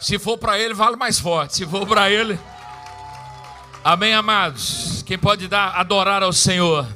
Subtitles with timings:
[0.00, 1.56] Se for para ele, vale mais forte.
[1.56, 2.38] Se for para ele.
[3.84, 5.02] Amém, amados.
[5.02, 6.86] Quem pode dar adorar ao Senhor?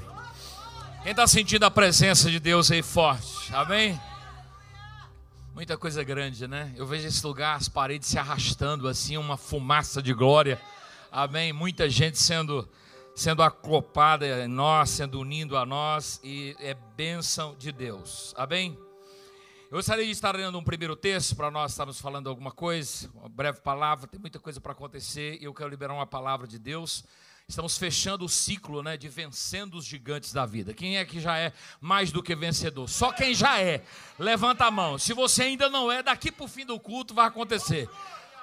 [1.03, 3.55] Quem está sentindo a presença de Deus aí forte?
[3.55, 4.01] Amém?
[5.55, 6.73] Muita coisa grande, né?
[6.77, 10.61] Eu vejo esse lugar, as paredes se arrastando assim, uma fumaça de glória.
[11.13, 11.53] Amém?
[11.53, 12.69] Muita gente sendo
[13.15, 18.35] sendo acoplada em nós, sendo unindo a nós e é bênção de Deus.
[18.37, 18.77] Amém?
[19.75, 23.29] Eu gostaria de estar lendo um primeiro texto para nós estarmos falando alguma coisa, uma
[23.29, 27.05] breve palavra, tem muita coisa para acontecer e eu quero liberar uma palavra de Deus.
[27.49, 30.73] Estamos fechando o ciclo né, de vencendo os gigantes da vida.
[30.73, 32.89] Quem é que já é mais do que vencedor?
[32.89, 33.83] Só quem já é.
[34.17, 34.97] Levanta a mão.
[34.97, 37.91] Se você ainda não é, daqui para o fim do culto vai acontecer.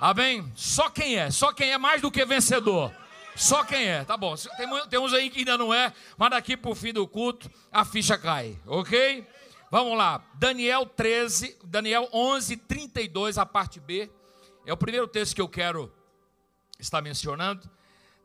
[0.02, 0.45] Amém?
[0.53, 1.31] Só quem é.
[1.31, 2.94] Só quem é mais do que vencedor.
[3.38, 4.03] Só quem é.
[4.03, 4.36] Tá bom.
[4.36, 7.50] Tem, tem uns aí que ainda não é, mas daqui para o fim do culto
[7.72, 8.59] a ficha cai.
[8.67, 9.25] Ok?
[9.71, 10.21] Vamos lá.
[10.34, 14.11] Daniel 13, Daniel 11, 32, a parte B.
[14.66, 15.89] É o primeiro texto que eu quero
[16.77, 17.67] estar mencionando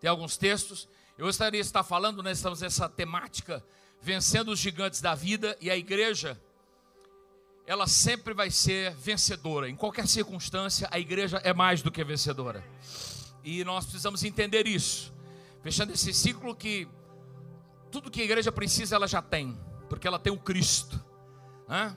[0.00, 0.88] tem alguns textos.
[1.16, 3.64] Eu gostaria de estar falando, nós estamos nessa temática,
[4.00, 6.36] vencendo os gigantes da vida, e a igreja,
[7.64, 9.68] ela sempre vai ser vencedora.
[9.68, 12.64] Em qualquer circunstância, a igreja é mais do que vencedora.
[13.44, 15.14] E nós precisamos entender isso.
[15.62, 16.88] Fechando esse ciclo que
[17.90, 19.56] tudo que a igreja precisa, ela já tem,
[19.88, 21.05] porque ela tem o Cristo.
[21.68, 21.96] Né?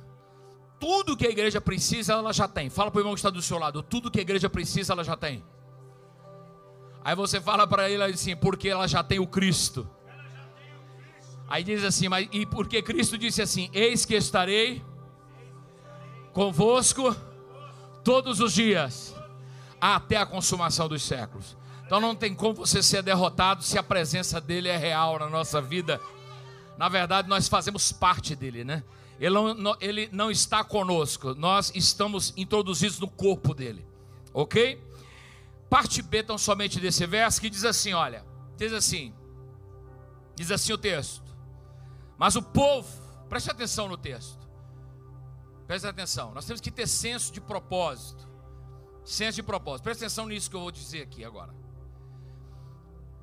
[0.80, 2.70] Tudo que a igreja precisa, ela já tem.
[2.70, 5.04] Fala para o irmão que está do seu lado: tudo que a igreja precisa, ela
[5.04, 5.44] já tem.
[7.04, 9.90] Aí você fala para ele assim, porque ela já tem o Cristo.
[11.48, 14.84] Aí diz assim, mas e porque Cristo disse assim: Eis que estarei
[16.32, 17.16] convosco
[18.04, 19.16] todos os dias,
[19.82, 21.58] até a consumação dos séculos.
[21.86, 25.60] Então não tem como você ser derrotado se a presença dele é real na nossa
[25.60, 26.00] vida.
[26.78, 28.84] Na verdade, nós fazemos parte dele, né?
[29.20, 33.86] Ele não, ele não está conosco, nós estamos introduzidos no corpo dele,
[34.34, 34.82] ok?
[35.70, 38.26] parte B tão somente desse verso que diz assim, olha,
[38.58, 39.14] diz assim,
[40.36, 41.30] diz assim o texto.
[42.18, 42.90] Mas o povo,
[43.30, 44.50] preste atenção no texto.
[45.68, 46.34] Preste atenção.
[46.34, 48.28] Nós temos que ter senso de propósito.
[49.06, 49.84] Senso de propósito.
[49.84, 51.54] Preste atenção nisso que eu vou dizer aqui agora.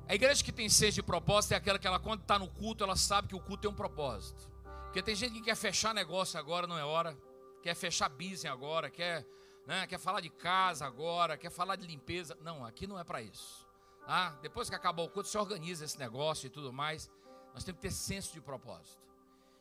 [0.07, 2.83] A igreja que tem senso de propósito é aquela que ela, quando está no culto,
[2.83, 4.49] ela sabe que o culto tem um propósito.
[4.97, 7.15] Porque tem gente que quer fechar negócio agora, não é hora.
[7.61, 9.23] Quer fechar business agora, quer
[9.67, 9.85] né?
[9.85, 12.35] quer falar de casa agora, quer falar de limpeza.
[12.41, 13.63] Não, aqui não é para isso.
[14.07, 14.31] Tá?
[14.41, 17.11] Depois que acabou o culto, você organiza esse negócio e tudo mais.
[17.53, 18.97] Nós temos que ter senso de propósito.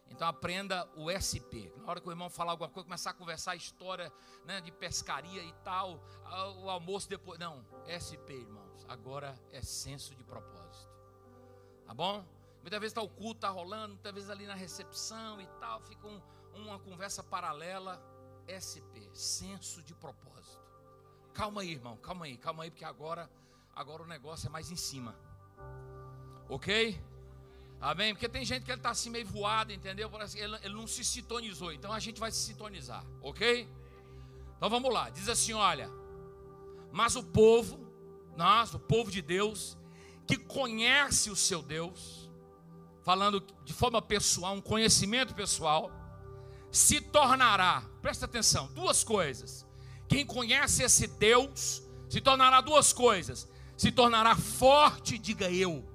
[0.08, 1.68] Então aprenda o SP.
[1.76, 4.10] Na hora que o irmão falar alguma coisa, começar a conversar a história
[4.46, 6.02] né, de pescaria e tal,
[6.62, 7.38] o almoço depois.
[7.38, 8.86] Não, SP, irmãos.
[8.88, 10.90] Agora é senso de propósito.
[11.84, 12.24] Tá bom?
[12.66, 16.04] Muitas vezes está o culto, está rolando, muitas vezes ali na recepção e tal, fica
[16.04, 16.20] um,
[16.52, 18.02] uma conversa paralela.
[18.50, 20.58] SP, senso de propósito.
[21.32, 23.30] Calma aí, irmão, calma aí, calma aí, porque agora,
[23.72, 25.14] agora o negócio é mais em cima.
[26.48, 27.00] Ok?
[27.80, 28.12] Amém?
[28.12, 30.10] Porque tem gente que ele está assim meio voado, entendeu?
[30.34, 31.72] Ele, ele não se sintonizou.
[31.72, 33.68] Então a gente vai se sintonizar, ok?
[34.56, 35.08] Então vamos lá.
[35.08, 35.88] Diz assim: olha,
[36.90, 37.78] mas o povo,
[38.36, 39.78] nós, o povo de Deus,
[40.26, 42.25] que conhece o seu Deus,
[43.06, 45.92] falando de forma pessoal, um conhecimento pessoal,
[46.72, 49.64] se tornará, presta atenção, duas coisas.
[50.08, 55.88] Quem conhece esse Deus se tornará duas coisas: se tornará forte, diga eu,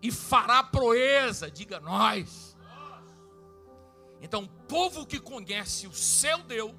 [0.00, 2.56] e fará proeza, diga nós.
[4.22, 6.76] Então, o povo que conhece o seu Deus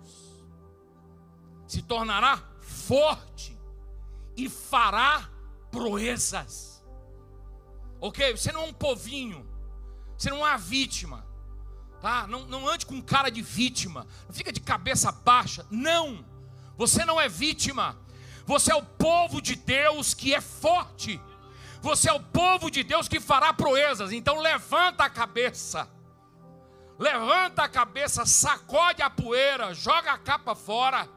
[1.68, 3.54] se tornará forte
[4.38, 5.30] e fará
[5.70, 6.77] proezas.
[8.00, 8.36] Ok?
[8.36, 9.46] Você não é um povinho,
[10.18, 11.26] você não é uma vítima.
[12.02, 12.28] Tá?
[12.28, 15.66] Não, não ande com cara de vítima, não fica de cabeça baixa.
[15.72, 16.24] Não,
[16.78, 17.98] você não é vítima,
[18.46, 21.20] você é o povo de Deus que é forte,
[21.82, 24.12] você é o povo de Deus que fará proezas.
[24.12, 25.90] Então levanta a cabeça,
[27.00, 31.10] levanta a cabeça, sacode a poeira, joga a capa fora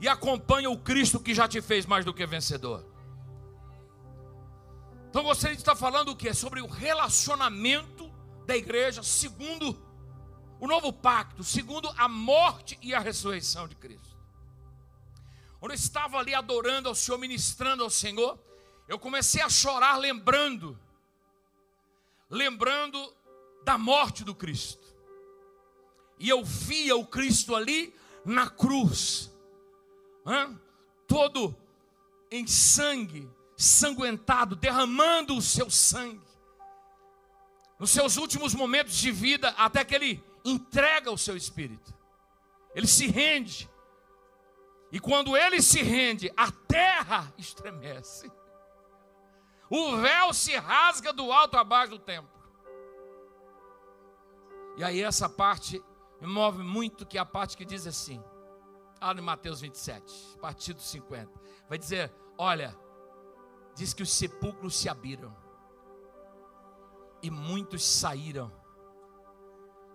[0.00, 2.89] e acompanha o Cristo que já te fez mais do que vencedor.
[5.10, 6.32] Então você está falando o que?
[6.32, 8.08] Sobre o relacionamento
[8.46, 9.76] da igreja, segundo
[10.60, 14.16] o novo pacto, segundo a morte e a ressurreição de Cristo.
[15.58, 18.38] Quando eu estava ali adorando ao Senhor, ministrando ao Senhor,
[18.86, 20.78] eu comecei a chorar lembrando,
[22.30, 23.12] lembrando
[23.64, 24.86] da morte do Cristo.
[26.20, 27.92] E eu via o Cristo ali
[28.24, 29.28] na cruz,
[30.24, 30.56] hein?
[31.08, 31.56] todo
[32.30, 33.28] em sangue,
[33.62, 36.30] sanguentado, derramando o seu sangue
[37.78, 41.94] nos seus últimos momentos de vida, até que ele entrega o seu espírito,
[42.74, 43.68] ele se rende,
[44.92, 48.30] E quando ele se rende, a terra estremece.
[49.70, 52.28] O véu se rasga do alto a baixo do templo.
[54.76, 55.80] E aí essa parte
[56.20, 58.20] me move muito, que é a parte que diz assim,
[59.00, 61.30] lá no Mateus 27, partido 50.
[61.68, 62.76] Vai dizer, olha,
[63.74, 65.34] diz que os sepulcros se abriram.
[67.22, 68.50] E muitos saíram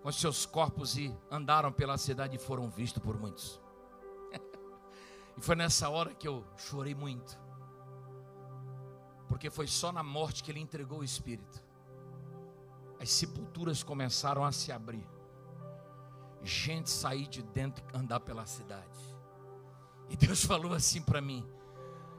[0.02, 3.60] com seus corpos e andaram pela cidade e foram vistos por muitos.
[5.36, 7.38] e foi nessa hora que eu chorei muito.
[9.28, 11.62] Porque foi só na morte que ele entregou o espírito.
[13.00, 15.06] As sepulturas começaram a se abrir.
[16.42, 19.16] Gente sair de dentro e andar pela cidade.
[20.08, 21.44] E Deus falou assim para mim,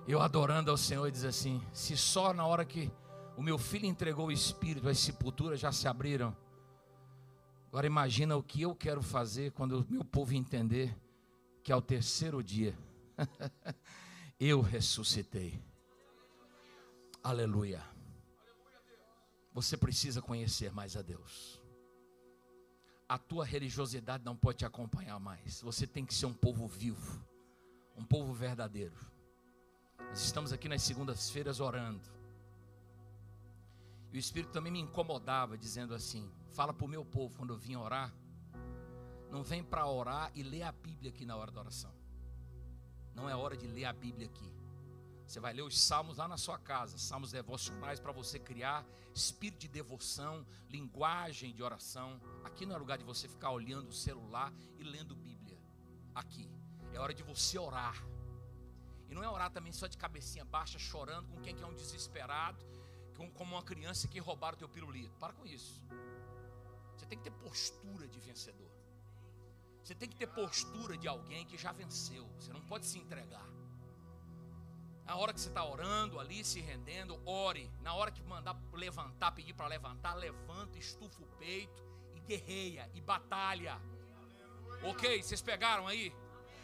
[0.08, 2.92] eu adorando ao Senhor, diz assim: se só na hora que
[3.36, 6.36] o meu filho entregou o espírito, as sepulturas já se abriram
[7.68, 10.98] Agora imagina o que eu quero fazer quando o meu povo entender
[11.64, 12.78] que ao terceiro dia
[14.40, 15.62] eu ressuscitei.
[17.22, 17.84] Aleluia.
[19.54, 21.62] Você precisa conhecer mais a Deus.
[23.08, 25.62] A tua religiosidade não pode te acompanhar mais.
[25.62, 27.24] Você tem que ser um povo vivo,
[27.96, 28.98] um povo verdadeiro.
[30.00, 32.10] Nós estamos aqui nas segundas-feiras orando.
[34.12, 37.58] E o Espírito também me incomodava, dizendo assim: fala para o meu povo quando eu
[37.58, 38.14] vim orar,
[39.30, 41.94] não vem para orar e ler a Bíblia aqui na hora da oração.
[43.14, 44.52] Não é hora de ler a Bíblia aqui.
[45.26, 49.60] Você vai ler os salmos lá na sua casa, salmos devocionais para você criar espírito
[49.60, 52.22] de devoção, linguagem de oração.
[52.46, 55.60] Aqui não é lugar de você ficar olhando o celular e lendo Bíblia.
[56.16, 56.50] Aqui
[56.94, 58.02] é hora de você orar.
[59.10, 61.74] E não é orar também só de cabecinha baixa, chorando com quem que é um
[61.74, 62.64] desesperado,
[63.34, 65.18] como uma criança que roubaram o teu pirulito.
[65.18, 65.82] Para com isso.
[66.96, 68.72] Você tem que ter postura de vencedor.
[69.84, 72.28] Você tem que ter postura de alguém que já venceu.
[72.38, 73.48] Você não pode se entregar.
[75.06, 77.72] Na hora que você está orando ali, se rendendo, ore.
[77.82, 81.82] Na hora que mandar levantar, pedir para levantar, levanta, estufa o peito
[82.14, 83.82] e guerreia e batalha.
[84.84, 85.24] Ok?
[85.24, 86.14] Vocês pegaram aí?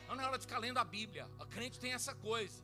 [0.07, 1.29] Não é hora de ficar lendo a Bíblia.
[1.39, 2.63] O crente tem essa coisa.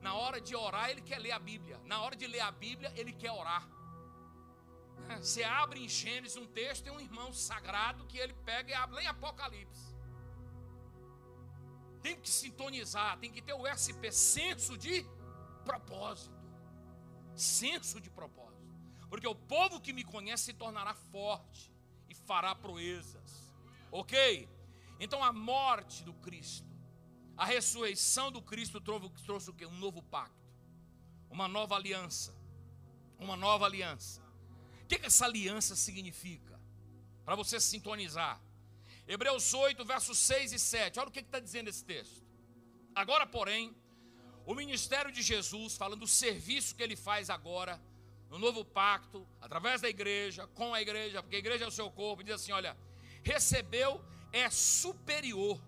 [0.00, 1.80] Na hora de orar, ele quer ler a Bíblia.
[1.84, 3.66] Na hora de ler a Bíblia, ele quer orar.
[5.18, 9.02] Você abre em Gênesis um texto, tem um irmão sagrado que ele pega e abre
[9.02, 9.94] em Apocalipse.
[12.02, 15.04] Tem que sintonizar, tem que ter o SP, senso de
[15.64, 16.34] propósito.
[17.34, 18.46] Senso de propósito.
[19.08, 21.72] Porque o povo que me conhece se tornará forte
[22.08, 23.52] e fará proezas.
[23.90, 24.48] Ok?
[24.98, 26.66] Então a morte do Cristo,
[27.36, 29.66] a ressurreição do Cristo trouxe, o quê?
[29.66, 30.46] Um novo pacto,
[31.30, 32.34] uma nova aliança.
[33.18, 34.22] Uma nova aliança.
[34.82, 36.60] O que, que essa aliança significa?
[37.24, 38.40] Para você sintonizar.
[39.08, 40.98] Hebreus 8, versos 6 e 7.
[40.98, 42.24] Olha o que está dizendo esse texto.
[42.94, 43.74] Agora, porém,
[44.44, 47.80] o ministério de Jesus, falando do serviço que ele faz agora,
[48.30, 51.90] no novo pacto, através da igreja, com a igreja, porque a igreja é o seu
[51.90, 52.76] corpo, diz assim: olha,
[53.22, 55.60] recebeu é superior.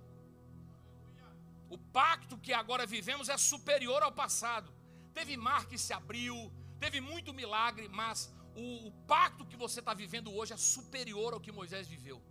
[1.68, 4.72] O pacto que agora vivemos é superior ao passado.
[5.12, 9.92] Teve mar que se abriu, teve muito milagre, mas o, o pacto que você está
[9.92, 12.22] vivendo hoje é superior ao que Moisés viveu.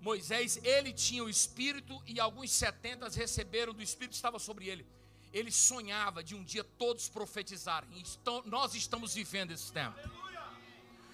[0.00, 4.86] Moisés, ele tinha o Espírito e alguns setentas receberam do Espírito, estava sobre ele.
[5.32, 7.88] Ele sonhava de um dia todos profetizarem.
[8.46, 9.96] nós estamos vivendo esse tempo.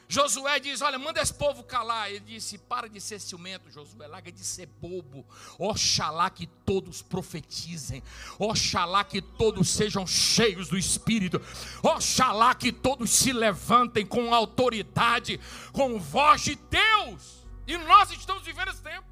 [0.08, 2.10] Josué diz: Olha, manda esse povo calar.
[2.10, 5.26] Ele disse: Para de ser ciumento, Josué, larga de ser bobo.
[5.58, 8.02] Oxalá que todos profetizem.
[8.38, 11.40] Oxalá que todos sejam cheios do Espírito.
[11.82, 15.40] Oxalá que todos se levantem com autoridade,
[15.72, 17.44] com voz de Deus.
[17.66, 19.06] E nós estamos vivendo esse tempo.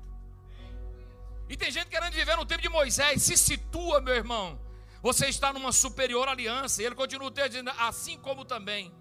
[1.49, 3.23] E tem gente querendo viver no tempo de Moisés.
[3.23, 4.61] Se situa, meu irmão.
[5.03, 6.81] Você está numa superior aliança.
[6.81, 8.93] E ele continua dizendo: Assim como também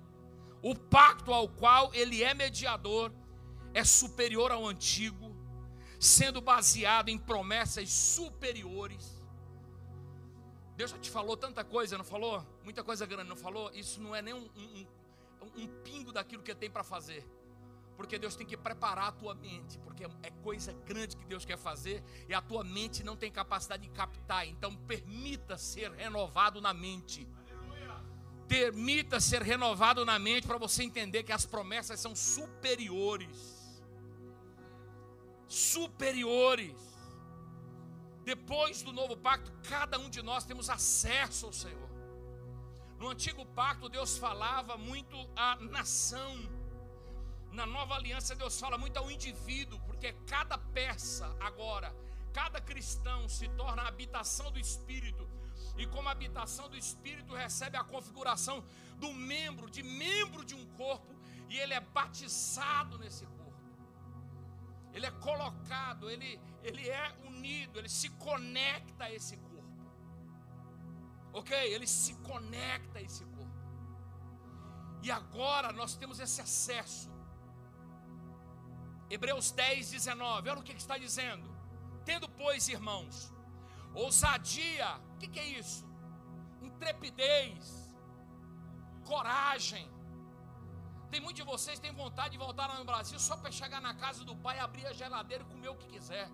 [0.64, 3.12] o pacto ao qual ele é mediador
[3.74, 5.36] é superior ao antigo,
[6.00, 9.22] sendo baseado em promessas superiores.
[10.78, 12.46] Deus já te falou tanta coisa, não falou?
[12.64, 13.70] Muita coisa grande, não falou?
[13.74, 14.86] Isso não é nem um, um,
[15.64, 17.28] um pingo daquilo que tem para fazer.
[17.98, 21.58] Porque Deus tem que preparar a tua mente, porque é coisa grande que Deus quer
[21.58, 24.48] fazer e a tua mente não tem capacidade de captar.
[24.48, 27.28] Então permita ser renovado na mente.
[28.54, 33.40] Permita ser renovado na mente para você entender que as promessas são superiores.
[35.48, 36.80] Superiores.
[38.24, 41.90] Depois do novo pacto, cada um de nós temos acesso ao Senhor.
[43.00, 46.38] No antigo pacto, Deus falava muito à nação.
[47.52, 51.92] Na nova aliança, Deus fala muito ao indivíduo, porque cada peça agora,
[52.32, 55.28] cada cristão se torna a habitação do Espírito,
[55.78, 58.64] e como habitação do Espírito recebe a configuração
[58.98, 61.14] do membro, de membro de um corpo,
[61.50, 63.44] e ele é batizado nesse corpo.
[64.94, 69.54] Ele é colocado, ele, ele é unido, ele se conecta a esse corpo.
[71.34, 71.58] Ok?
[71.58, 73.34] Ele se conecta a esse corpo.
[75.02, 77.12] E agora nós temos esse acesso.
[79.10, 80.50] Hebreus 10, 19.
[80.50, 81.52] Olha o que está dizendo.
[82.06, 83.34] Tendo, pois, irmãos,
[83.94, 85.86] ousadia, que, que é isso?
[86.62, 87.96] Intrepidez,
[89.06, 89.90] coragem.
[91.10, 93.94] Tem muitos de vocês que têm vontade de voltar no Brasil só para chegar na
[93.94, 96.28] casa do pai, abrir a geladeira e comer o que quiser.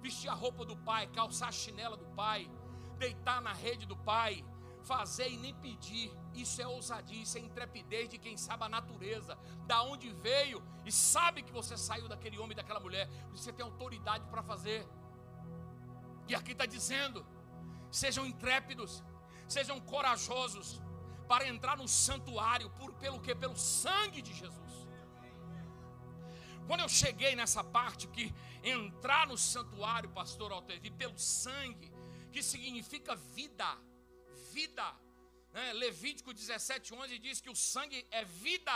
[0.00, 2.50] Vestir a roupa do pai, calçar a chinela do pai,
[2.98, 4.44] deitar na rede do pai,
[4.82, 6.10] fazer e nem pedir.
[6.34, 10.90] Isso é ousadia, isso é intrepidez de quem sabe a natureza, da onde veio e
[10.90, 13.08] sabe que você saiu daquele homem daquela mulher.
[13.32, 14.88] Você tem autoridade para fazer.
[16.28, 17.26] E aqui está dizendo:
[17.90, 19.02] sejam intrépidos,
[19.48, 20.80] sejam corajosos
[21.26, 23.34] para entrar no santuário, por, pelo que?
[23.34, 24.88] Pelo sangue de Jesus.
[26.66, 31.90] Quando eu cheguei nessa parte que entrar no santuário, pastor Altevi, pelo sangue,
[32.32, 33.68] que significa vida,
[34.52, 34.94] vida.
[35.52, 35.72] Né?
[35.72, 38.72] Levítico 17, 11 diz que o sangue é vida.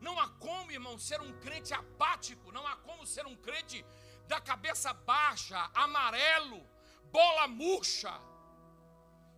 [0.00, 3.84] Não há como, irmão, ser um crente apático, não há como ser um crente
[4.28, 6.64] da cabeça baixa, amarelo,
[7.12, 8.12] bola murcha,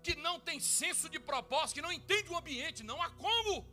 [0.02, 3.66] que não tem senso de propósito, que não entende o ambiente, não há como,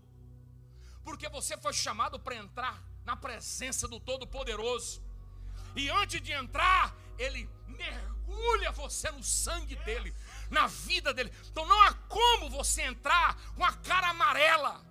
[1.03, 5.01] porque você foi chamado para entrar na presença do Todo-Poderoso,
[5.75, 10.13] e antes de entrar, Ele mergulha você no sangue dele,
[10.49, 11.31] na vida dele.
[11.49, 14.83] Então não há como você entrar com a cara amarela,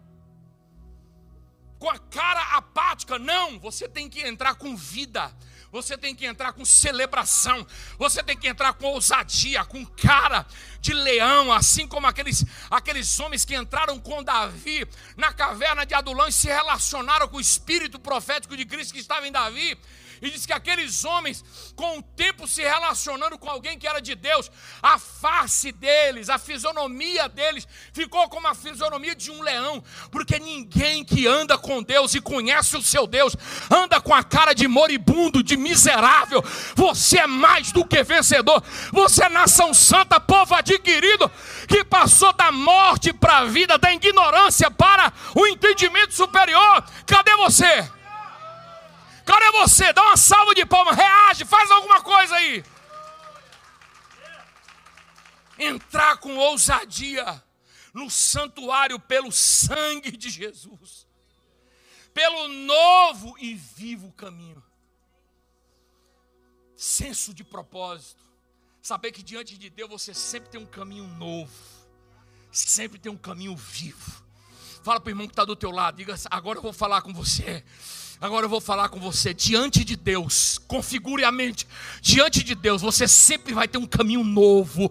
[1.79, 3.19] com a cara apática.
[3.19, 5.37] Não, você tem que entrar com vida.
[5.73, 7.67] Você tem que entrar com celebração,
[7.99, 10.47] você tem que entrar com ousadia, com cara
[10.81, 16.29] de leão, assim como aqueles, aqueles homens que entraram com Davi na caverna de Adulão
[16.29, 19.77] e se relacionaram com o espírito profético de Cristo que estava em Davi
[20.21, 21.45] e diz que aqueles homens,
[21.75, 24.51] com o tempo se relacionando com alguém que era de Deus,
[24.83, 31.05] a face deles, a fisionomia deles, ficou como a fisionomia de um leão, porque ninguém
[31.05, 33.37] que anda com Deus e conhece o seu Deus,
[33.71, 36.43] anda com a cara de moribundo, de miserável.
[36.75, 41.31] Você é mais do que vencedor, você é nação santa, povo adquirido,
[41.69, 46.85] que passou da morte para a vida, da ignorância para o entendimento superior.
[47.07, 47.96] Cadê você?
[49.27, 49.93] Cadê você?
[49.93, 52.65] Dá uma salva de palmas, reage, faz alguma coisa aí.
[55.59, 57.43] Entrar com ousadia
[57.93, 61.09] no santuário pelo sangue de Jesus,
[62.15, 64.63] pelo novo e vivo caminho.
[66.77, 68.23] Senso de propósito,
[68.81, 71.53] saber que diante de Deus você sempre tem um caminho novo,
[72.53, 74.25] sempre tem um caminho vivo.
[74.85, 77.13] Fala para o irmão que está do teu lado, diga: agora eu vou falar com
[77.13, 77.65] você.
[78.19, 79.35] Agora eu vou falar com você.
[79.35, 81.69] Diante de Deus, configure a mente.
[82.01, 84.91] Diante de Deus, você sempre vai ter um caminho novo.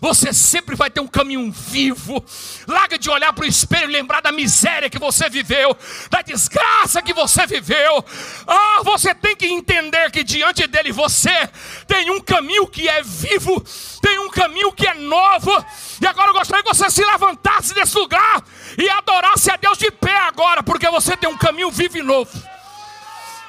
[0.00, 2.24] Você sempre vai ter um caminho vivo.
[2.66, 5.76] Larga de olhar para o espelho e lembrar da miséria que você viveu,
[6.08, 8.02] da desgraça que você viveu.
[8.46, 11.50] Ah, você tem que entender que diante dele você
[11.86, 13.62] tem um caminho que é vivo,
[14.00, 15.52] tem um caminho que é novo.
[16.00, 18.42] E agora eu gostaria que você se levantasse desse lugar
[18.78, 22.61] e adorasse a Deus de pé agora, porque você tem um caminho vivo e novo.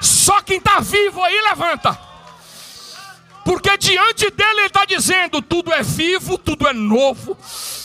[0.03, 1.97] Só quem está vivo aí levanta.
[3.45, 7.37] Porque diante dele ele está dizendo: tudo é vivo, tudo é novo.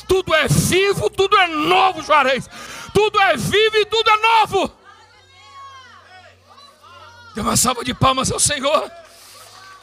[0.08, 2.48] Tudo é vivo, tudo é novo, Juarez.
[2.92, 4.72] Tudo é vivo e tudo é novo.
[7.34, 8.90] Dê uma salva de palmas ao Senhor.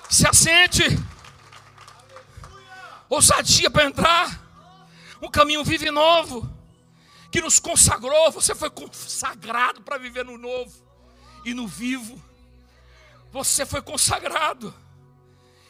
[0.10, 0.84] Se assente.
[3.10, 4.42] Ousadia para entrar.
[5.22, 6.50] Um caminho vivo e novo.
[7.32, 8.32] Que nos consagrou.
[8.32, 10.85] Você foi consagrado para viver no novo
[11.46, 12.22] e no vivo.
[13.32, 14.74] Você foi consagrado.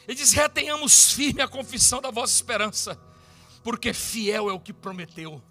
[0.08, 2.98] Ele diz: retenhamos firme a confissão da vossa esperança,
[3.62, 5.42] porque fiel é o que prometeu.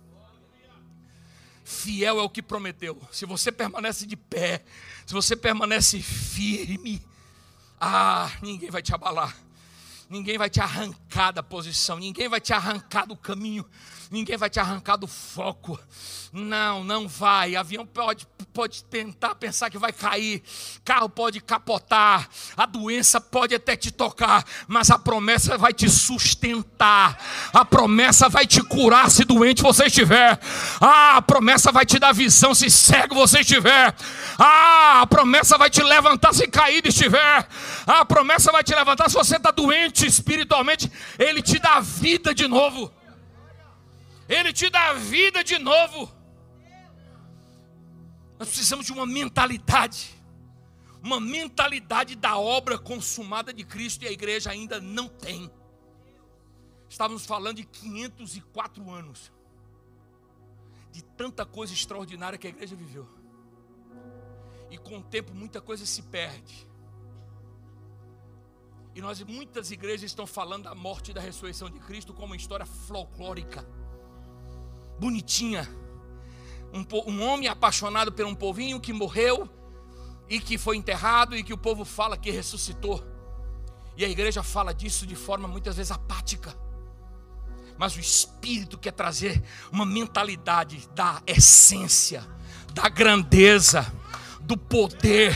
[1.64, 3.02] Fiel é o que prometeu.
[3.12, 4.64] Se você permanece de pé,
[5.06, 7.02] se você permanece firme,
[7.80, 9.36] ah, ninguém vai te abalar.
[10.08, 13.66] Ninguém vai te arrancar da posição, ninguém vai te arrancar do caminho,
[14.12, 15.80] ninguém vai te arrancar do foco.
[16.32, 17.56] Não, não vai.
[17.56, 20.44] Avião pode, pode tentar pensar que vai cair,
[20.84, 27.18] carro pode capotar, a doença pode até te tocar, mas a promessa vai te sustentar,
[27.54, 30.38] a promessa vai te curar se doente você estiver,
[30.82, 33.96] ah, a promessa vai te dar visão se cego você estiver,
[34.38, 37.48] ah, a promessa vai te levantar se caído estiver,
[37.88, 42.34] ah, a promessa vai te levantar se você está doente espiritualmente, Ele te dá vida
[42.34, 42.92] de novo.
[44.28, 46.12] Ele te dá vida de novo.
[48.40, 50.14] Nós precisamos de uma mentalidade,
[51.02, 55.50] uma mentalidade da obra consumada de Cristo e a igreja ainda não tem.
[56.90, 59.32] Estávamos falando de 504 anos,
[60.92, 63.08] de tanta coisa extraordinária que a igreja viveu,
[64.70, 66.68] e com o tempo muita coisa se perde.
[68.94, 72.36] E nós, muitas igrejas estão falando da morte e da ressurreição de Cristo como uma
[72.36, 73.66] história folclórica
[75.00, 75.70] bonitinha.
[76.74, 79.50] Um, um homem apaixonado por um povinho que morreu
[80.30, 83.04] e que foi enterrado e que o povo fala que ressuscitou.
[83.98, 86.54] E a igreja fala disso de forma muitas vezes apática.
[87.78, 92.26] Mas o Espírito quer trazer uma mentalidade da essência,
[92.74, 93.92] da grandeza,
[94.42, 95.34] do poder,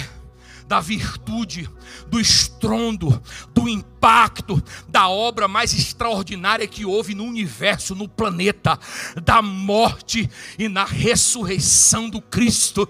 [0.67, 1.69] da virtude,
[2.07, 3.21] do estrondo,
[3.53, 8.79] do impacto, da obra mais extraordinária que houve no universo, no planeta,
[9.23, 12.87] da morte e na ressurreição do Cristo,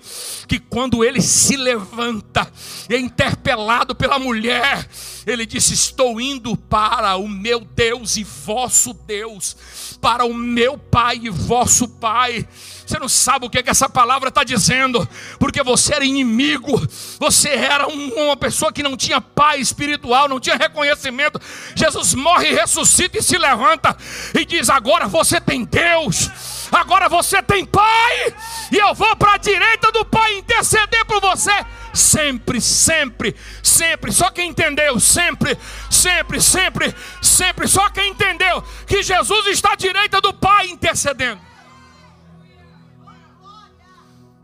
[0.48, 2.51] que quando ele se levanta,
[2.89, 4.88] é interpelado pela mulher,
[5.25, 11.20] ele disse: Estou indo para o meu Deus e vosso Deus, para o meu Pai
[11.24, 12.48] e vosso Pai.
[12.86, 16.82] Você não sabe o que, é que essa palavra está dizendo, porque você era inimigo,
[17.20, 21.39] você era um, uma pessoa que não tinha pai espiritual, não tinha reconhecimento.
[21.75, 23.96] Jesus morre, ressuscita e se levanta
[24.34, 26.29] e diz: Agora você tem Deus,
[26.72, 28.34] agora você tem Pai,
[28.72, 31.51] e eu vou para a direita do Pai interceder por você.
[31.93, 34.12] Sempre, sempre, sempre.
[34.12, 35.58] Só quem entendeu, sempre,
[35.89, 37.67] sempre, sempre, sempre.
[37.67, 41.41] Só quem entendeu que Jesus está à direita do Pai intercedendo.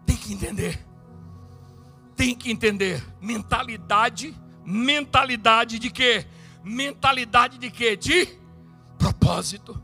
[0.06, 0.85] Tem que entender.
[2.16, 3.04] Tem que entender.
[3.22, 6.26] Mentalidade, mentalidade de quê?
[6.64, 7.96] Mentalidade de quê?
[7.96, 8.40] De
[8.98, 9.82] propósito.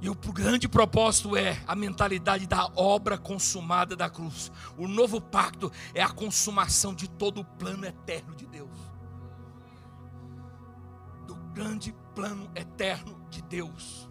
[0.00, 4.52] E o grande propósito é a mentalidade da obra consumada da cruz.
[4.76, 8.70] O novo pacto é a consumação de todo o plano eterno de Deus.
[11.26, 14.08] Do grande plano eterno de Deus.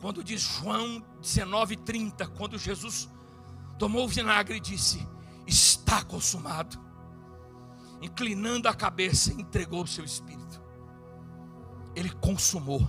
[0.00, 3.08] Quando diz João 19:30, quando Jesus
[3.78, 5.06] tomou o vinagre e disse:
[5.48, 6.78] Está consumado.
[8.02, 10.62] Inclinando a cabeça, entregou o seu espírito.
[11.96, 12.86] Ele consumou.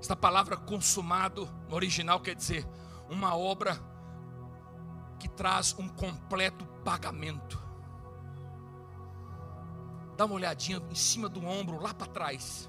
[0.00, 2.66] Esta palavra consumado no original quer dizer
[3.08, 3.80] uma obra
[5.20, 7.62] que traz um completo pagamento.
[10.16, 12.68] Dá uma olhadinha em cima do ombro, lá para trás.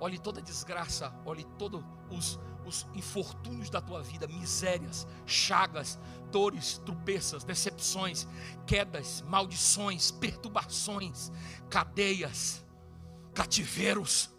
[0.00, 5.98] Olhe toda a desgraça, olhe todos os os infortúnios da tua vida, misérias, chagas,
[6.30, 8.26] dores, tropeças, decepções,
[8.66, 11.30] quedas, maldições, perturbações,
[11.68, 12.64] cadeias,
[13.34, 14.30] cativeiros,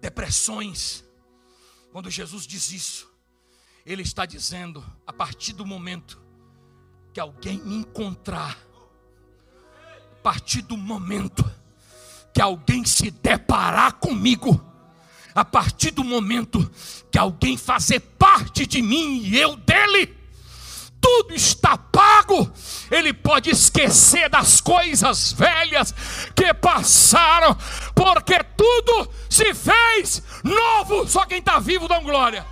[0.00, 1.04] depressões.
[1.92, 3.10] Quando Jesus diz isso,
[3.84, 6.22] Ele está dizendo, a partir do momento
[7.12, 8.56] que alguém me encontrar,
[10.12, 11.44] a partir do momento
[12.32, 14.67] que alguém se deparar comigo,
[15.38, 16.68] a partir do momento
[17.12, 20.12] que alguém fazer parte de mim e eu dele,
[21.00, 22.50] tudo está pago.
[22.90, 25.94] Ele pode esquecer das coisas velhas
[26.34, 27.56] que passaram,
[27.94, 31.06] porque tudo se fez novo.
[31.06, 32.44] Só quem está vivo dá glória.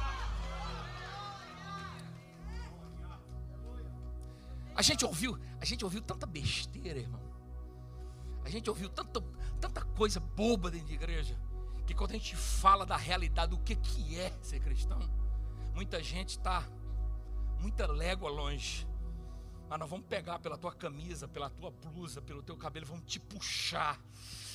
[4.76, 7.20] A gente ouviu, a gente ouviu tanta besteira, irmão.
[8.44, 9.20] A gente ouviu tanta,
[9.60, 11.45] tanta coisa boba dentro de igreja
[11.86, 15.00] que quando a gente fala da realidade do que, que é ser cristão,
[15.74, 16.64] muita gente está
[17.60, 18.86] muita légua longe.
[19.68, 23.18] Mas nós vamos pegar pela tua camisa, pela tua blusa, pelo teu cabelo, vamos te
[23.18, 24.00] puxar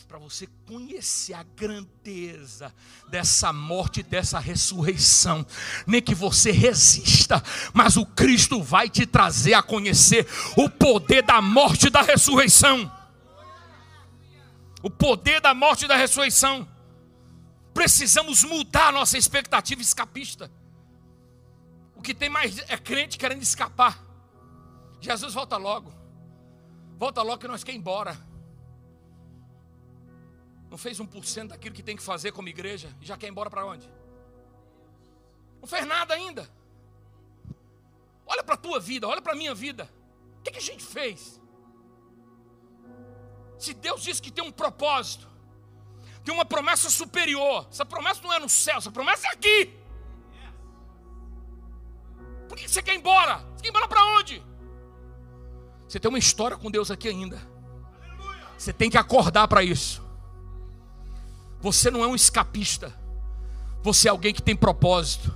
[0.07, 2.73] para você conhecer a grandeza
[3.09, 5.45] dessa morte, dessa ressurreição.
[5.87, 7.41] Nem que você resista,
[7.73, 12.91] mas o Cristo vai te trazer a conhecer o poder da morte e da ressurreição.
[14.83, 16.67] O poder da morte e da ressurreição.
[17.81, 20.51] Precisamos mudar a nossa expectativa escapista.
[21.95, 23.99] O que tem mais é crente querendo escapar.
[24.99, 25.91] Jesus volta logo.
[26.95, 28.15] Volta logo que nós quer ir embora.
[30.69, 33.49] Não fez 1% daquilo que tem que fazer como igreja e já quer ir embora
[33.49, 33.91] para onde?
[35.59, 36.47] Não fez nada ainda.
[38.27, 39.89] Olha para a tua vida, olha para a minha vida.
[40.37, 41.41] O que, que a gente fez?
[43.57, 45.30] Se Deus diz que tem um propósito,
[46.23, 49.73] tem uma promessa superior, essa promessa não é no céu, essa promessa é aqui.
[52.47, 53.37] Por que você quer ir embora?
[53.55, 54.43] Você quer ir embora para onde?
[55.87, 57.41] Você tem uma história com Deus aqui ainda.
[58.57, 60.01] Você tem que acordar para isso.
[61.61, 62.93] Você não é um escapista.
[63.83, 65.33] Você é alguém que tem propósito.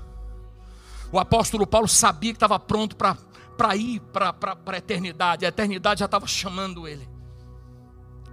[1.12, 5.46] O apóstolo Paulo sabia que estava pronto para ir para a eternidade.
[5.46, 7.08] A eternidade já estava chamando ele.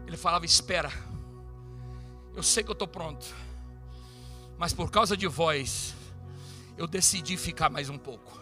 [0.06, 0.90] Ele falava: Espera,
[2.34, 3.26] eu sei que eu estou pronto,
[4.58, 5.94] mas por causa de vós,
[6.76, 8.40] eu decidi ficar mais um pouco.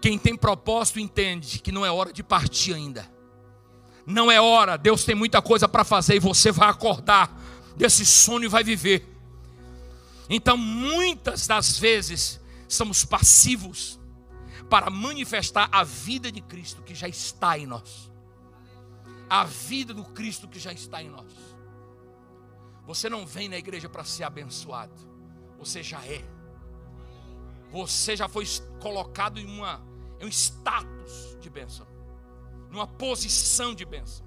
[0.00, 3.10] Quem tem propósito entende que não é hora de partir ainda.
[4.06, 7.30] Não é hora, Deus tem muita coisa para fazer e você vai acordar
[7.76, 9.06] desse sono e vai viver.
[10.30, 13.98] Então, muitas das vezes, somos passivos
[14.68, 18.10] para manifestar a vida de Cristo que já está em nós.
[19.28, 21.26] A vida do Cristo que já está em nós.
[22.88, 24.94] Você não vem na igreja para ser abençoado,
[25.58, 26.24] você já é.
[27.70, 28.46] Você já foi
[28.80, 29.84] colocado em, uma,
[30.18, 31.86] em um status de bênção,
[32.70, 34.26] numa posição de bênção.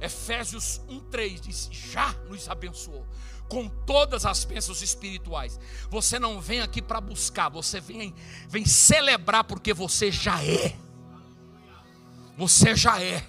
[0.00, 3.06] Efésios 1,3 diz: já nos abençoou
[3.48, 5.60] com todas as bênçãos espirituais.
[5.90, 8.12] Você não vem aqui para buscar, você vem,
[8.48, 10.76] vem celebrar porque você já é.
[12.36, 13.24] Você já é.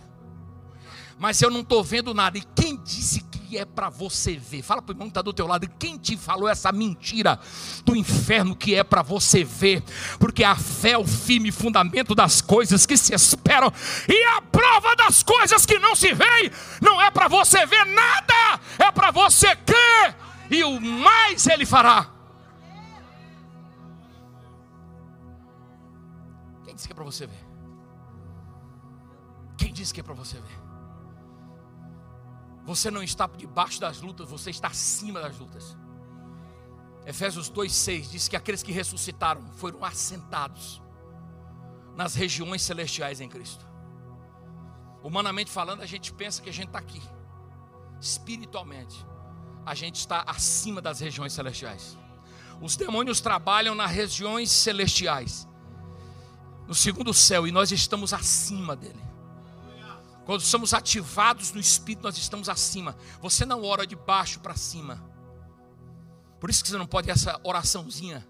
[1.20, 2.40] Mas eu não estou vendo nada.
[2.40, 4.62] E quem disse é para você ver?
[4.62, 5.68] Fala para o irmão que está do teu lado.
[5.80, 7.40] Quem te falou essa mentira
[7.86, 9.84] do inferno que é para você ver?
[10.20, 13.72] Porque a fé é o firme fundamento das coisas que se esperam.
[14.08, 16.52] E a prova das coisas que não se veem.
[16.82, 18.60] Não é para você ver nada.
[18.80, 20.16] É para você crer.
[20.50, 22.10] E o mais ele fará.
[26.64, 27.46] Quem disse que é para você ver?
[29.58, 30.71] Quem disse que é para você ver?
[32.66, 35.78] Você não está debaixo das lutas, você está acima das lutas.
[37.06, 40.82] Efésios 2,6 diz que aqueles que ressuscitaram foram assentados
[41.96, 43.66] nas regiões celestiais em Cristo.
[45.04, 47.02] Humanamente falando, a gente pensa que a gente está aqui.
[48.00, 49.06] Espiritualmente,
[49.66, 51.98] a gente está acima das regiões celestiais.
[52.62, 55.48] Os demônios trabalham nas regiões celestiais,
[56.68, 59.11] no segundo céu, e nós estamos acima dele.
[60.32, 62.96] Quando somos ativados no Espírito, nós estamos acima.
[63.20, 64.96] Você não ora de baixo para cima.
[66.40, 68.26] Por isso que você não pode essa oraçãozinha,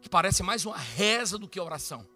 [0.00, 2.08] que parece mais uma reza do que oração.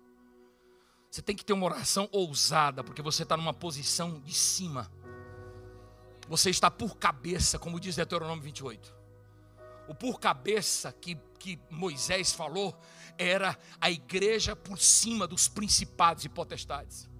[1.11, 4.91] Você tem que ter uma oração ousada, porque você está numa posição de cima.
[6.27, 8.97] Você está por cabeça, como diz Deuteronômio 28.
[9.89, 12.75] O por cabeça que, que Moisés falou
[13.19, 17.11] era a igreja por cima dos principados e potestades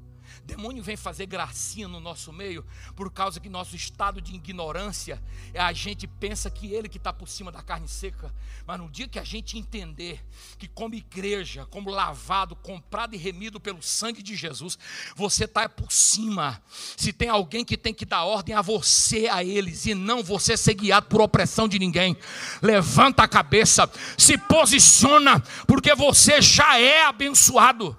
[0.45, 5.23] demônio vem fazer gracinha no nosso meio por causa que nosso estado de ignorância,
[5.55, 8.33] a gente pensa que ele que está por cima da carne seca.
[8.67, 10.25] Mas no dia que a gente entender
[10.59, 14.79] que, como igreja, como lavado, comprado e remido pelo sangue de Jesus,
[15.17, 16.63] você está por cima.
[16.97, 20.57] Se tem alguém que tem que dar ordem a você, a eles, e não você
[20.57, 22.17] ser guiado por opressão de ninguém,
[22.61, 27.97] levanta a cabeça, se posiciona, porque você já é abençoado.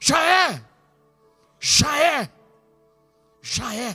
[0.00, 0.67] Já é.
[1.70, 2.32] Já é.
[3.42, 3.94] Já é.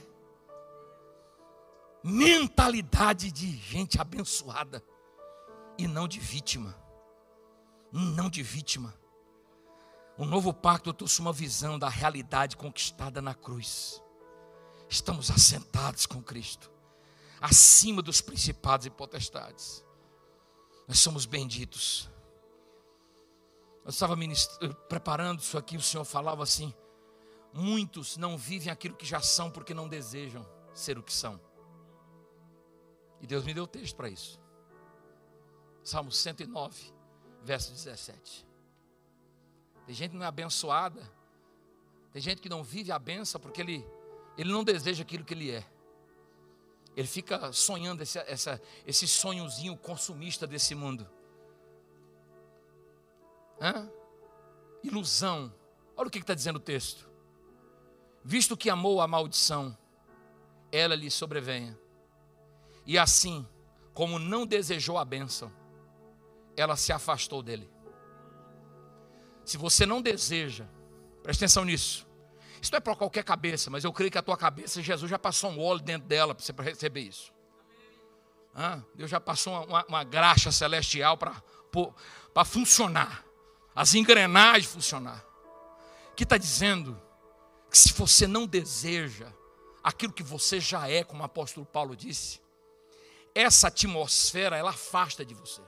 [2.03, 4.83] Mentalidade de gente abençoada
[5.75, 6.77] e não de vítima.
[7.91, 8.93] Não de vítima.
[10.19, 13.99] O novo pacto trouxe uma visão da realidade conquistada na cruz.
[14.87, 16.69] Estamos assentados com Cristo,
[17.41, 19.83] acima dos principados e potestades.
[20.87, 22.07] Nós somos benditos.
[23.83, 24.15] Eu estava
[24.87, 26.71] preparando isso aqui, o Senhor falava assim:
[27.53, 31.39] Muitos não vivem aquilo que já são porque não desejam ser o que são.
[33.21, 34.41] E Deus me deu texto para isso.
[35.83, 36.91] Salmo 109,
[37.43, 38.45] verso 17.
[39.85, 41.01] Tem gente que não é abençoada.
[42.11, 43.85] Tem gente que não vive a benção porque ele,
[44.35, 45.63] ele não deseja aquilo que ele é.
[46.95, 51.07] Ele fica sonhando esse, essa, esse sonhozinho consumista desse mundo.
[53.61, 53.89] Hã?
[54.83, 55.53] Ilusão.
[55.95, 57.12] Olha o que está dizendo o texto
[58.23, 59.77] visto que amou a maldição,
[60.71, 61.77] ela lhe sobrevenha.
[62.85, 63.47] E assim,
[63.93, 65.51] como não desejou a bênção,
[66.55, 67.69] ela se afastou dele.
[69.45, 70.65] Se você não deseja,
[71.21, 72.07] preste atenção nisso,
[72.61, 75.19] Isso não é para qualquer cabeça, mas eu creio que a tua cabeça, Jesus já
[75.19, 77.33] passou um óleo dentro dela para você receber isso.
[78.55, 83.25] Ah, Deus já passou uma, uma graxa celestial para funcionar,
[83.75, 85.25] as engrenagens funcionar.
[86.15, 86.97] Que está dizendo
[87.73, 89.33] que se você não deseja
[89.83, 92.39] aquilo que você já é, como o apóstolo Paulo disse,
[93.33, 95.59] essa atmosfera ela afasta de você.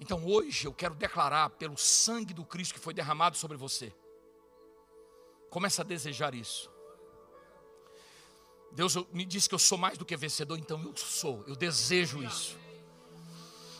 [0.00, 3.94] Então hoje eu quero declarar pelo sangue do Cristo que foi derramado sobre você.
[5.50, 6.70] Começa a desejar isso.
[8.72, 12.24] Deus me disse que eu sou mais do que vencedor, então eu sou, eu desejo
[12.24, 12.58] isso.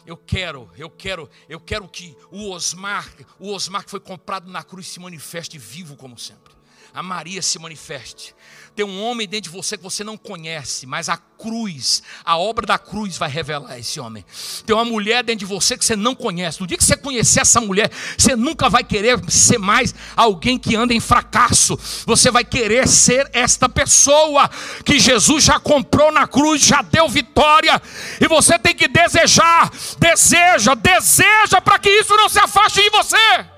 [0.07, 4.63] Eu quero, eu quero, eu quero que o Osmar, o Osmar que foi comprado na
[4.63, 6.56] cruz se manifeste vivo como sempre
[6.97, 8.35] a Maria se manifeste.
[8.75, 12.67] Tem um homem dentro de você que você não conhece, mas a cruz, a obra
[12.67, 14.25] da cruz vai revelar esse homem.
[14.65, 16.59] Tem uma mulher dentro de você que você não conhece.
[16.59, 20.75] No dia que você conhecer essa mulher, você nunca vai querer ser mais alguém que
[20.75, 21.79] anda em fracasso.
[22.07, 24.49] Você vai querer ser esta pessoa
[24.83, 27.81] que Jesus já comprou na cruz, já deu vitória.
[28.19, 33.56] E você tem que desejar, deseja, deseja para que isso não se afaste de você.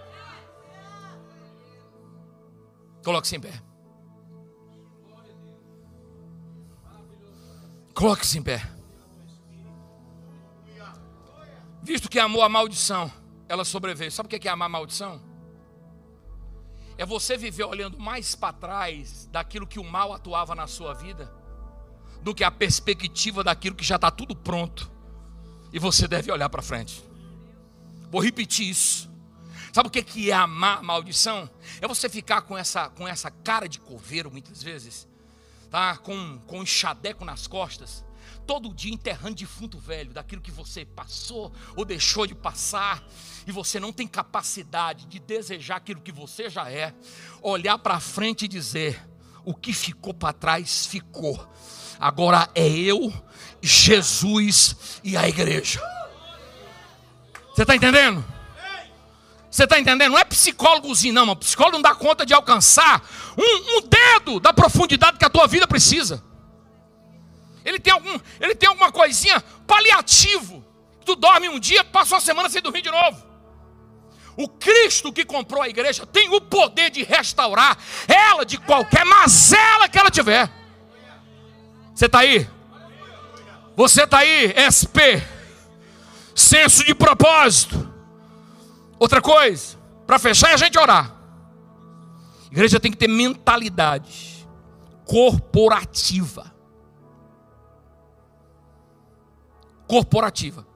[3.09, 3.63] Coloque-se em pé.
[7.95, 8.71] Coloque-se em pé.
[11.83, 13.11] Visto que amou a maldição,
[13.49, 14.13] ela sobreveio.
[14.13, 15.23] Sabe o que é amar a maldição?
[16.99, 21.33] É você viver olhando mais para trás daquilo que o mal atuava na sua vida,
[22.21, 24.93] do que a perspectiva daquilo que já está tudo pronto.
[25.73, 27.03] E você deve olhar para frente.
[28.11, 29.08] Vou repetir isso.
[29.73, 31.49] Sabe o que é amar maldição?
[31.81, 35.09] É você ficar com essa, com essa cara de coveiro, muitas vezes,
[35.71, 35.97] tá?
[35.99, 38.05] com, com um enxadeco nas costas,
[38.47, 43.07] todo dia enterrando defunto velho, daquilo que você passou ou deixou de passar,
[43.47, 46.95] e você não tem capacidade de desejar aquilo que você já é,
[47.43, 49.01] olhar para frente e dizer:
[49.45, 51.47] o que ficou para trás ficou,
[52.01, 53.13] agora é eu,
[53.63, 55.81] Jesus e a igreja.
[57.55, 58.38] Você está entendendo?
[59.51, 60.13] Você está entendendo?
[60.13, 61.31] Não é psicólogozinho, não.
[61.31, 63.03] O psicólogo não dá conta de alcançar
[63.37, 66.23] um, um, dedo da profundidade que a tua vida precisa.
[67.65, 70.65] Ele tem, algum, ele tem alguma coisinha paliativo.
[71.05, 73.27] Tu dorme um dia, passa uma semana sem dormir de novo.
[74.37, 79.89] O Cristo que comprou a igreja tem o poder de restaurar ela de qualquer mazela
[79.89, 80.49] que ela tiver.
[81.95, 82.49] Você está aí?
[83.75, 85.23] Você está aí, SP?
[86.35, 87.88] Senso de propósito
[88.99, 91.15] Outra coisa, para fechar é a gente orar.
[92.45, 94.47] A igreja tem que ter mentalidade
[95.05, 96.55] corporativa.
[99.87, 100.67] Corporativa.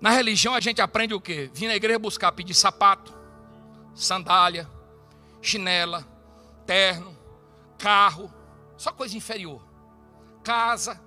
[0.00, 1.50] Na religião a gente aprende o quê?
[1.54, 3.14] Vir na igreja buscar pedir sapato,
[3.94, 4.68] sandália,
[5.40, 6.06] chinela,
[6.66, 7.16] terno,
[7.78, 8.32] carro,
[8.76, 9.62] só coisa inferior.
[10.42, 11.00] Casa.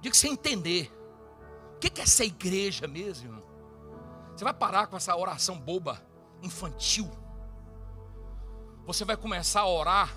[0.00, 0.90] Diga que você entender.
[1.76, 3.49] O que é essa igreja mesmo, irmão?
[4.40, 6.02] Você vai parar com essa oração boba,
[6.42, 7.10] infantil.
[8.86, 10.08] Você vai começar a orar.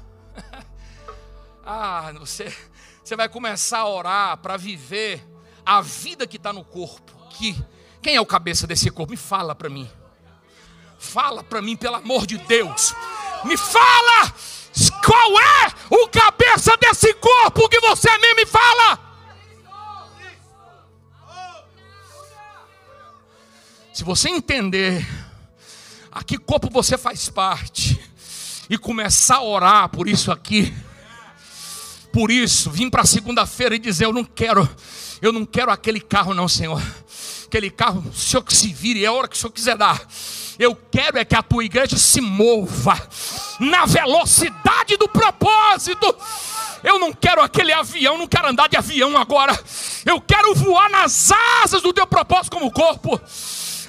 [1.66, 2.56] ah, você,
[3.04, 5.22] você vai começar a orar para viver
[5.66, 7.12] a vida que está no corpo.
[7.32, 7.54] Que
[8.02, 9.12] quem é o cabeça desse corpo?
[9.12, 9.92] Me fala para mim.
[10.98, 12.96] Fala para mim, pelo amor de Deus.
[13.44, 14.34] Me fala
[15.06, 18.93] qual é o cabeça desse corpo que você mesmo me fala.
[24.04, 25.08] Se você entender
[26.12, 27.98] a que corpo você faz parte
[28.70, 30.74] e começar a orar por isso aqui,
[32.12, 34.70] por isso, vim para segunda-feira e dizer: Eu não quero,
[35.22, 36.84] eu não quero aquele carro, não, Senhor.
[37.46, 40.06] Aquele carro, o Senhor que se vire, é a hora que o Senhor quiser dar.
[40.60, 43.02] Eu quero é que a tua igreja se mova
[43.58, 46.14] na velocidade do propósito.
[46.84, 49.58] Eu não quero aquele avião, não quero andar de avião agora.
[50.06, 51.32] Eu quero voar nas
[51.64, 53.18] asas do teu propósito como corpo.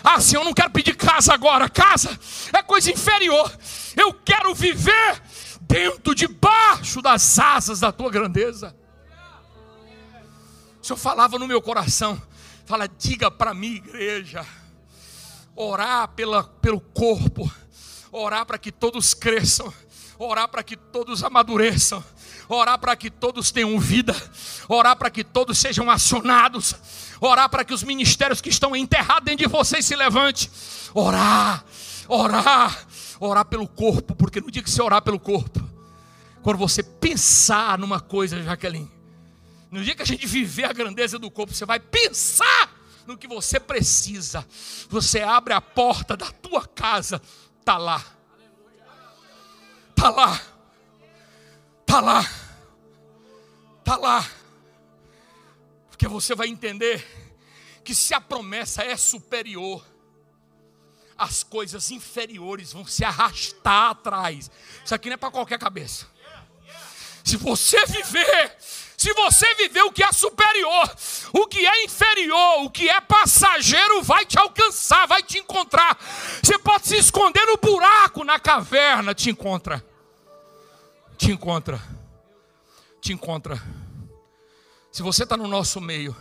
[0.07, 1.67] Ah, Senhor, eu não quero pedir casa agora.
[1.67, 2.11] Casa
[2.53, 3.51] é coisa inferior.
[3.97, 5.23] Eu quero viver
[5.63, 8.77] dentro, debaixo das asas da tua grandeza.
[10.83, 12.21] O Senhor falava no meu coração.
[12.67, 14.47] Fala, diga para mim, igreja,
[15.57, 17.51] orar pela, pelo corpo,
[18.13, 19.73] orar para que todos cresçam,
[20.19, 22.05] orar para que todos amadureçam,
[22.49, 24.15] orar para que todos tenham vida,
[24.69, 26.75] orar para que todos sejam acionados,
[27.21, 30.51] orar para que os ministérios que estão enterrados dentro de vocês se levante,
[30.93, 31.65] orar,
[32.09, 32.87] orar,
[33.19, 35.61] orar pelo corpo, porque no dia que você orar pelo corpo,
[36.43, 38.91] quando você pensar numa coisa, Jaqueline,
[39.71, 42.71] no dia que a gente viver a grandeza do corpo, você vai pensar
[43.07, 44.47] no que você precisa.
[44.89, 47.21] Você abre a porta da tua casa
[47.65, 48.05] Está lá.
[49.89, 50.39] Está lá.
[51.95, 52.31] Está lá.
[53.79, 54.29] Está lá.
[55.89, 57.07] Porque você vai entender
[57.85, 59.87] que se a promessa é superior,
[61.17, 64.51] as coisas inferiores vão se arrastar atrás.
[64.85, 66.09] Isso aqui não é para qualquer cabeça.
[67.23, 68.57] Se você viver,
[68.97, 70.97] se você viver o que é superior,
[71.33, 75.97] o que é inferior, o que é passageiro, vai te alcançar, vai te encontrar.
[76.43, 79.94] Você pode se esconder no buraco, na caverna, te encontra.
[81.25, 81.81] Te encontra.
[83.01, 83.59] Te encontra.
[84.93, 86.15] Se você está no nosso meio,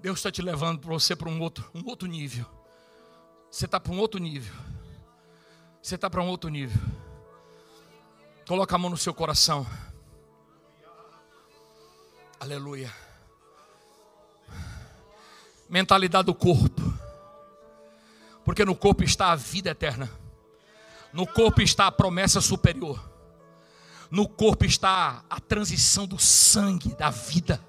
[0.00, 2.44] Deus está te levando para você para um outro, um outro nível.
[3.48, 4.52] Você está para um outro nível.
[5.80, 6.82] Você está para um outro nível.
[8.48, 9.64] Coloca a mão no seu coração.
[12.40, 12.92] Aleluia.
[15.68, 16.82] Mentalidade do corpo.
[18.44, 20.10] Porque no corpo está a vida eterna.
[21.12, 23.07] No corpo está a promessa superior.
[24.10, 27.64] No corpo está a transição do sangue, da vida.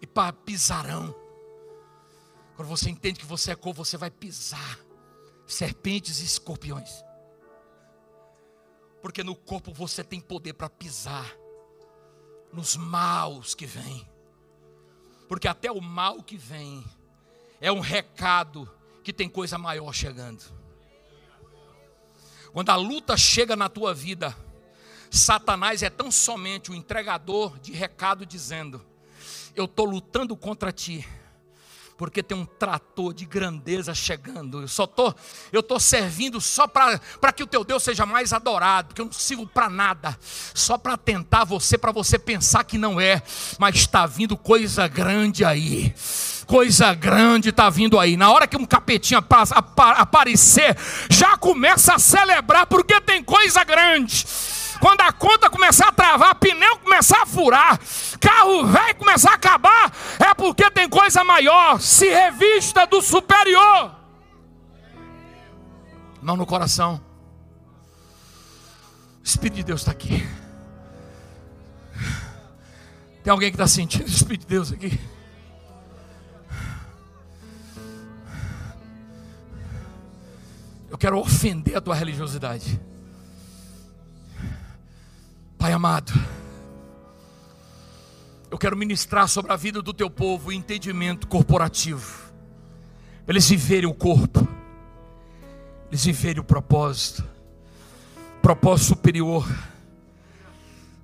[0.00, 1.14] E para pisarão.
[2.56, 4.78] Quando você entende que você é corpo, você vai pisar
[5.46, 7.04] serpentes e escorpiões
[9.04, 11.30] porque no corpo você tem poder para pisar
[12.50, 14.08] nos maus que vêm.
[15.28, 16.82] Porque até o mal que vem
[17.60, 18.66] é um recado
[19.04, 20.42] que tem coisa maior chegando.
[22.52, 24.34] Quando a luta chega na tua vida,
[25.10, 28.84] Satanás é tão somente o entregador de recado dizendo:
[29.54, 31.06] Eu estou lutando contra ti
[31.96, 34.62] porque tem um trator de grandeza chegando.
[34.62, 35.14] Eu só tô,
[35.52, 39.12] eu tô servindo só para que o teu Deus seja mais adorado, porque eu não
[39.12, 40.18] sirvo para nada,
[40.54, 43.22] só para tentar você, para você pensar que não é,
[43.58, 45.94] mas está vindo coisa grande aí.
[46.46, 48.16] Coisa grande está vindo aí.
[48.16, 49.24] Na hora que um capetinho
[49.76, 50.76] aparecer,
[51.10, 54.26] já começa a celebrar, porque tem coisa grande.
[54.80, 57.80] Quando a conta começar a travar, pneu começar a furar,
[58.20, 61.80] carro velho começar a acabar, é porque tem coisa maior.
[61.80, 63.94] Se revista do superior.
[66.20, 67.00] Mão no coração.
[69.22, 70.26] O Espírito de Deus está aqui.
[73.22, 75.00] Tem alguém que está sentindo o Espírito de Deus aqui?
[80.94, 82.80] Eu quero ofender a tua religiosidade.
[85.58, 86.12] Pai amado,
[88.48, 92.30] eu quero ministrar sobre a vida do teu povo o entendimento corporativo,
[93.26, 94.46] eles viverem o corpo,
[95.88, 97.24] eles viverem o propósito,
[98.40, 99.44] propósito superior,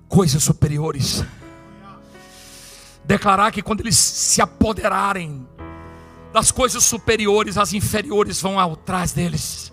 [0.07, 1.21] coisas superiores.
[3.03, 5.45] Declarar que quando eles se apoderarem
[6.31, 9.69] das coisas superiores, as inferiores vão atrás deles.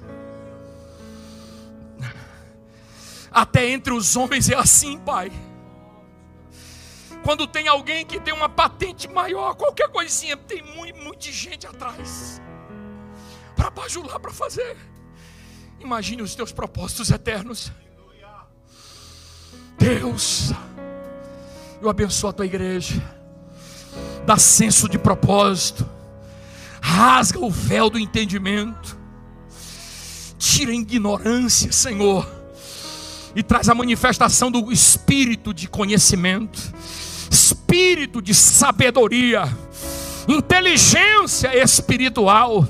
[3.39, 5.31] Até entre os homens é assim, Pai.
[7.23, 12.43] Quando tem alguém que tem uma patente maior, qualquer coisinha, tem muito, muita gente atrás
[13.55, 14.77] para bajular para fazer.
[15.79, 17.71] Imagine os teus propósitos eternos.
[19.79, 20.51] Deus,
[21.81, 23.01] eu abençoo a tua igreja.
[24.27, 25.89] Dá senso de propósito.
[26.83, 28.99] Rasga o véu do entendimento.
[30.37, 32.38] Tira a ignorância, Senhor
[33.35, 36.61] e traz a manifestação do espírito de conhecimento,
[37.31, 39.45] espírito de sabedoria,
[40.27, 42.67] inteligência espiritual,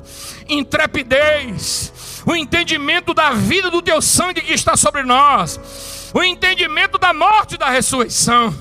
[0.48, 7.12] intrepidez, o entendimento da vida do teu sangue que está sobre nós, o entendimento da
[7.12, 8.54] morte e da ressurreição,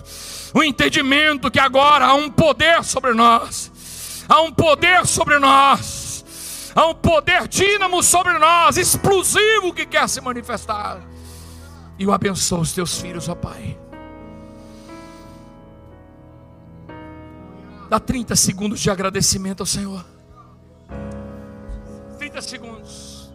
[0.54, 3.72] o entendimento que agora há um poder sobre nós,
[4.28, 10.22] há um poder sobre nós, há um poder dínamo sobre nós, explosivo que quer se
[10.22, 11.17] manifestar
[12.00, 13.78] e o abençoa os teus filhos, ó Pai.
[17.90, 20.06] Dá 30 segundos de agradecimento ao Senhor.
[22.18, 23.32] 30 segundos.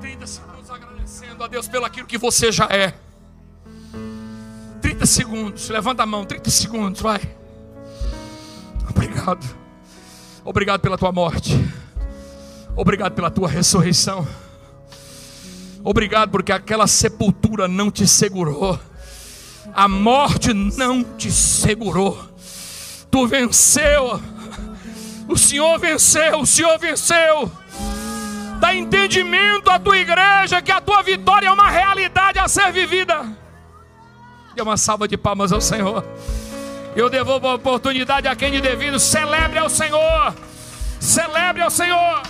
[0.00, 2.94] 30 segundos agradecendo a Deus pelo aquilo que você já é.
[4.80, 5.68] 30 segundos.
[5.68, 7.20] Levanta a mão, 30 segundos, vai.
[8.88, 9.44] Obrigado.
[10.44, 11.52] Obrigado pela tua morte.
[12.76, 14.26] Obrigado pela tua ressurreição.
[15.84, 18.80] Obrigado porque aquela sepultura não te segurou.
[19.74, 22.18] A morte não te segurou.
[23.10, 24.18] Tu venceu.
[25.28, 27.52] O Senhor venceu, o Senhor venceu.
[28.60, 33.26] Dá entendimento à tua igreja que a tua vitória é uma realidade a ser vivida.
[34.54, 36.02] Dê uma salva de palmas ao Senhor.
[36.96, 38.98] Eu devolvo a oportunidade a quem de devido.
[38.98, 40.34] Celebre ao Senhor.
[40.98, 42.22] Celebre ao Senhor.